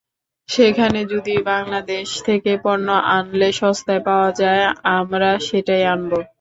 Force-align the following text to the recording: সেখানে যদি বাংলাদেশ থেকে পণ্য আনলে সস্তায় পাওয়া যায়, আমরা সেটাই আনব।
সেখানে 0.49 0.99
যদি 1.05 1.35
বাংলাদেশ 1.45 2.07
থেকে 2.25 2.51
পণ্য 2.63 2.87
আনলে 3.09 3.49
সস্তায় 3.51 4.03
পাওয়া 4.05 4.29
যায়, 4.33 4.63
আমরা 4.97 5.29
সেটাই 5.47 5.83
আনব। 5.93 6.11